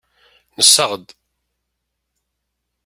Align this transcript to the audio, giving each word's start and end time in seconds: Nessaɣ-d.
Nessaɣ-d. 0.57 1.07